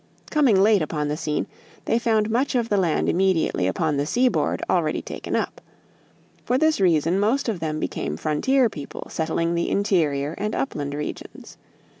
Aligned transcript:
Coming 0.31 0.59
late 0.59 0.81
upon 0.81 1.09
the 1.09 1.15
scene, 1.15 1.45
they 1.85 1.99
found 1.99 2.31
much 2.31 2.55
of 2.55 2.69
the 2.69 2.77
land 2.77 3.07
immediately 3.07 3.67
upon 3.67 3.97
the 3.97 4.07
seaboard 4.07 4.63
already 4.67 4.99
taken 5.03 5.35
up. 5.35 5.61
For 6.43 6.57
this 6.57 6.81
reason 6.81 7.19
most 7.19 7.47
of 7.47 7.59
them 7.59 7.79
became 7.79 8.17
frontier 8.17 8.67
people 8.67 9.05
settling 9.11 9.53
the 9.53 9.69
interior 9.69 10.33
and 10.39 10.55
upland 10.55 10.95
regions. 10.95 11.55